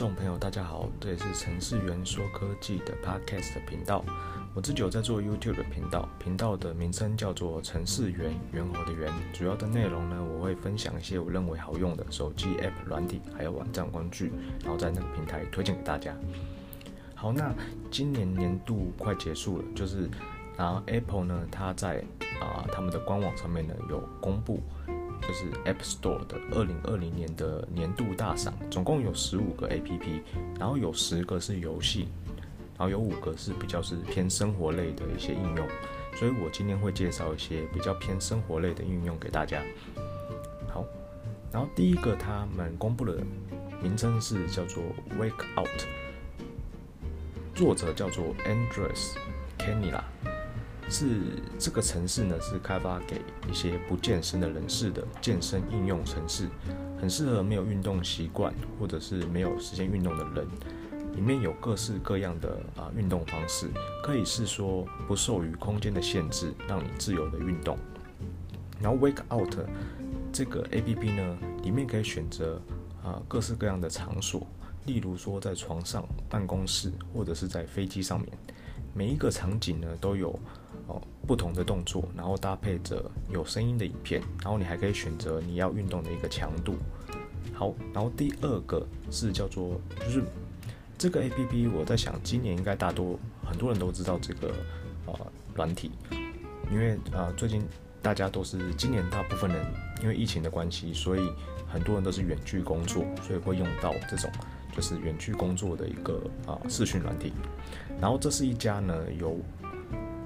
[0.00, 4.02] 众朋友，大家好，这里是程式员说科技的 Podcast 频道。
[4.54, 9.12] 我自己有在做 YouTube 的频道，频道的名称叫做程式员，猿猴的猿。
[9.34, 16.16] 主要的内容呢，我会分享一些我认为好用的手机 App 软体，还有网站工具，然后在那个平台推荐给大家。
[17.14, 17.52] 好，那
[17.90, 20.08] 今年年度快结束了，就是
[20.56, 22.02] 然后 Apple 呢，它在
[22.40, 24.62] 啊、他们的官网上面呢有公布。
[25.22, 30.20] 就是 App Store 的二零二零年的年度大赏，总共有十五个 APP，
[30.58, 32.08] 然后有十个是游戏，
[32.76, 35.68] 然后有五个是比较是偏生活类的一些应用，
[36.16, 39.62] 所以我今天会介绍一些比较偏生活类的应用给大家。
[40.68, 40.84] 好，
[41.52, 43.18] 然后第一个他们公布的
[43.82, 44.82] 名称是叫做
[45.18, 45.68] Wake Out，
[47.54, 49.14] 作者叫做 Andres
[49.58, 50.02] Canilla。
[50.90, 51.20] 是
[51.58, 56.48] 这个城市呢，是开发给一些不健身的人士的健身应用城市，
[57.00, 60.46] 很适合没有运动习惯或者是没有时间运动的人。
[61.14, 63.68] 里面有各式各样的啊运动方式，
[64.02, 67.76] 可以是说不受于空间的限制，让你自由的运动。
[68.80, 69.56] 然后 Wake Out
[70.32, 72.62] 这个 APP 呢，里面可以选择
[73.02, 74.46] 啊各式各样的场所，
[74.86, 78.28] 例如说在床上、办公室或者是在飞机上面，
[78.94, 80.38] 每一个场景呢都有
[80.86, 81.00] 哦。
[81.26, 86.74] 不同的动作，然后搭配着有声音的影片，然后你还可以选择你要运动的一个强度。
[87.54, 90.24] 好，然后第二个是叫做 Zoom
[90.98, 94.52] 这个 APP，我在想今年应该大多很多人都知道这个
[95.06, 95.14] 呃
[95.54, 95.92] 软体，
[96.72, 97.62] 因为呃最近
[98.02, 99.64] 大家都是今年大部分人
[100.02, 101.30] 因为疫情的关系，所以
[101.68, 104.28] 很多人都是远距工作，所以会用到这种
[104.74, 107.32] 就是远距工作的一个啊、视讯软体。
[108.00, 109.38] 然后这是一家呢由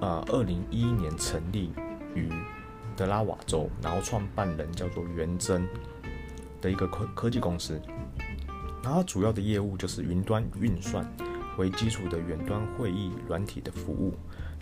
[0.00, 1.72] 呃，二零一一年成立
[2.14, 2.28] 于
[2.96, 5.66] 德拉瓦州，然后创办人叫做元真
[6.60, 7.80] 的一个科科技公司。
[8.82, 11.08] 然后主要的业务就是云端运算
[11.56, 14.12] 为基础的远端会议软体的服务。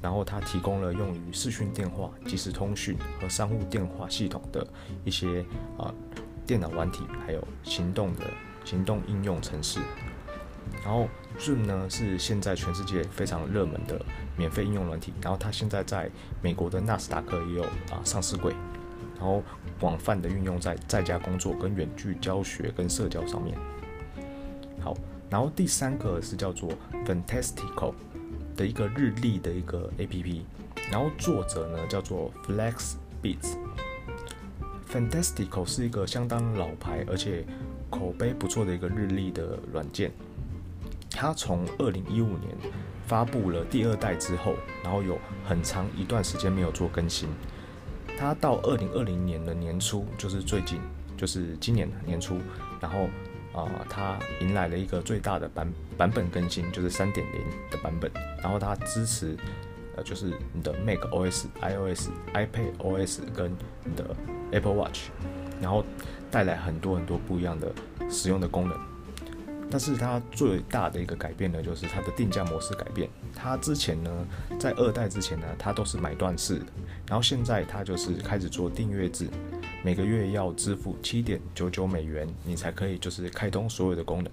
[0.00, 4.64] 然后它提供了用于视讯电话、即时通讯和商务电话系统的
[5.04, 5.44] 一些
[5.76, 5.92] 啊、
[6.46, 8.24] 电脑软体，还有行动的
[8.68, 9.80] 行动应用程式。
[10.84, 11.08] 然后
[11.38, 13.98] Zoom 呢是现在全世界非常热门的
[14.36, 16.10] 免费应用软体，然后它现在在
[16.42, 18.52] 美国的纳斯达克也有啊上市柜，
[19.16, 19.42] 然后
[19.80, 23.56] 广泛的运用在在家工作、跟远距教学、跟社交上面。
[24.80, 24.94] 好，
[25.30, 26.70] 然后第三个是叫做
[27.06, 27.94] Fantastical
[28.54, 30.42] 的一个日历的一个 APP，
[30.90, 33.56] 然后作者呢叫做 FlexBeats。
[34.90, 37.44] Fantastical 是一个相当老牌而且
[37.90, 40.10] 口碑不错的一个日历的软件。
[41.10, 42.54] 它从二零一五年
[43.06, 44.54] 发布了第二代之后，
[44.84, 47.28] 然后有很长一段时间没有做更新。
[48.18, 50.80] 它到二零二零年的年初，就是最近，
[51.16, 52.36] 就是今年年初，
[52.80, 53.08] 然后
[53.54, 58.10] 啊、它迎来了一个最大的版版本更新，就是三点零的版本。
[58.42, 59.36] 然后它支持
[59.96, 63.50] 呃，就是你的 Mac OS、iOS、iPad OS 跟
[63.84, 64.14] 你的
[64.52, 65.08] Apple Watch，
[65.60, 65.84] 然后
[66.30, 67.72] 带来很多很多不一样的
[68.10, 68.78] 使用的功能。
[69.70, 73.06] 但是它最大的一个改变呢，就是它的定价模式改变。
[73.34, 74.26] 它之前呢，
[74.58, 76.66] 在二代之前呢，它都是买断式的，
[77.06, 79.28] 然后现在它就是开始做订阅制，
[79.84, 84.32] 每个月要支付七点九九美元，你才可以就是开通所有的功能。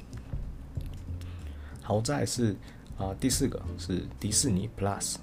[1.81, 2.55] 好，再来是
[2.97, 5.17] 啊、第四个是迪士尼 Plus，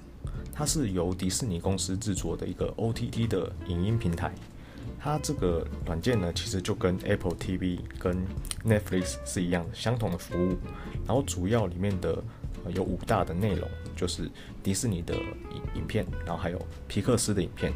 [0.53, 4.31] 它是由迪士尼公司制作的一个 OTT 的影音平台。
[5.03, 8.25] 它这个软件呢，其实就跟 Apple TV 跟
[8.65, 10.57] Netflix 是一样的，相同的服务。
[11.05, 12.23] 然后主要里面的、
[12.73, 14.31] 有五大的内容，就是
[14.63, 17.73] 迪士尼的影影片，然后还有皮克斯的影片，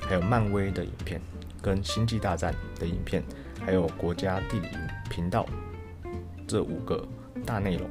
[0.00, 1.20] 还有漫威的影片，
[1.62, 3.22] 跟星际大战的影片，
[3.64, 4.66] 还有国家地理
[5.08, 5.46] 频道
[6.44, 7.06] 这五个
[7.46, 7.88] 大内容。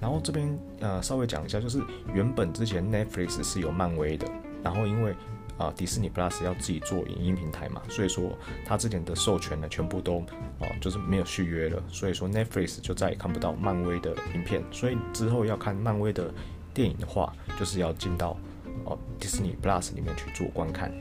[0.00, 1.80] 然后这边呃稍微讲一下，就是
[2.12, 4.28] 原本之前 Netflix 是有漫威的，
[4.64, 5.14] 然后因为
[5.58, 8.30] 啊，迪士尼 Plus 要自己做影音平台嘛，所以说
[8.64, 10.20] 他之前的授权呢，全部都
[10.60, 16.32] 啊就是没有续约了，所以说 Netflix 就再也看不到漫威的影片，所以之后要看漫威的
[16.72, 18.38] 电影的话，就是要进到
[18.84, 20.92] 哦迪士尼 Plus 里面去做观看。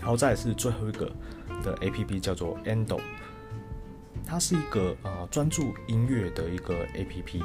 [0.00, 1.12] 然后再是最后一个
[1.62, 2.98] 的 APP 叫做 Endo，
[4.26, 7.42] 它是一个啊专注音乐的一个 APP，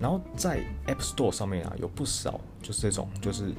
[0.00, 3.54] 然后在 App Store 上面啊有不少就是这种就是。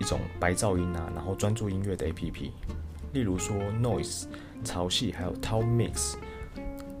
[0.00, 2.50] 一种白噪音啊，然后专注音乐的 APP，
[3.12, 4.24] 例如说 Noise、
[4.64, 6.14] 潮汐，还有 Tone Mix，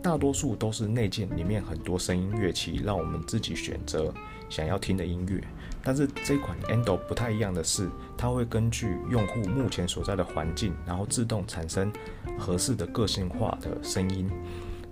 [0.00, 4.14] 大多数都是内建里面很多声音乐器，让我们自己选择
[4.48, 5.42] 想要听的音乐。
[5.82, 11.90] 但是这款 Endo 不太一样的是，它会根据用户目前所在的环境，然后自动产生
[12.38, 14.30] 合适的个性化的声音。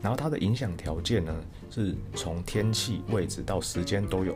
[0.00, 1.34] 然后它的影响条件呢，
[1.68, 4.34] 是从天气、位置到时间都有，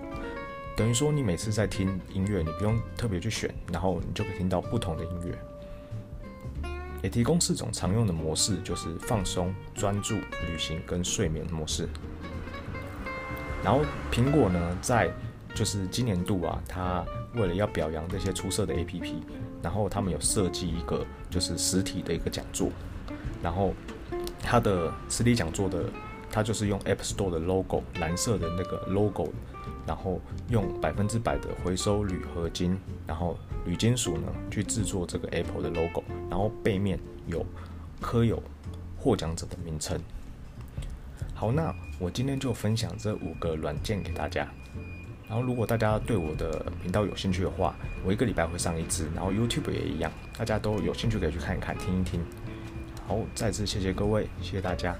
[0.76, 5.38] 等于说你每次在听音乐，你不用特别去选，然后你就可以听到不同的音乐。
[7.02, 11.88] 也提供四种常用的模式，就是放松、专注、旅行跟睡眠模式。
[13.62, 15.10] 然后苹果呢，在
[15.54, 17.04] 就是今年度啊，它
[17.34, 19.14] 为了要表扬这些出色的 APP，
[19.62, 22.70] 然后他们有设计一个就是实体的一个讲座，
[23.42, 23.74] 然后。
[24.44, 25.84] 它的实体讲座的，
[26.32, 29.28] 它就是用 App Store 的 logo，蓝色的那个 logo，
[29.86, 30.18] 然后
[30.48, 37.44] 用百分之百的回收铝合金，然后铝金属呢去制作这个 Apple 的 logo，然后背面有
[38.00, 38.42] 刻有
[38.98, 40.00] 获奖者的名称。
[41.34, 44.48] 好，那我今天就分享这五个软件给大家。
[45.28, 47.74] 然后如果大家对我的频道有兴趣的话，
[48.04, 52.20] 我一个礼拜会上一次，然后 YouTube 也一样，大家都有兴趣可以去看一看，听一听。
[53.06, 54.96] 好，再次谢谢各位，谢谢大家。